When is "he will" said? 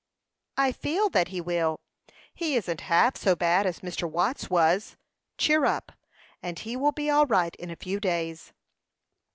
1.27-1.79, 6.57-6.91